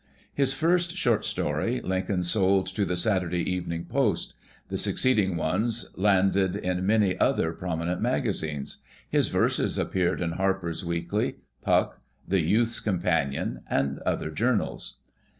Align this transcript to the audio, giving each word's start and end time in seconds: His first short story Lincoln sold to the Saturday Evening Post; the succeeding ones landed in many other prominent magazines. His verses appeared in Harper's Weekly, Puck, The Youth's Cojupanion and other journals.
His 0.33 0.51
first 0.51 0.97
short 0.97 1.23
story 1.23 1.79
Lincoln 1.79 2.23
sold 2.23 2.65
to 2.73 2.85
the 2.85 2.97
Saturday 2.97 3.47
Evening 3.47 3.85
Post; 3.85 4.33
the 4.67 4.77
succeeding 4.79 5.37
ones 5.37 5.91
landed 5.95 6.55
in 6.55 6.87
many 6.87 7.15
other 7.19 7.51
prominent 7.53 8.01
magazines. 8.01 8.77
His 9.07 9.27
verses 9.27 9.77
appeared 9.77 10.19
in 10.19 10.31
Harper's 10.31 10.83
Weekly, 10.83 11.35
Puck, 11.61 11.99
The 12.27 12.39
Youth's 12.41 12.79
Cojupanion 12.79 13.61
and 13.69 13.99
other 13.99 14.31
journals. 14.31 14.97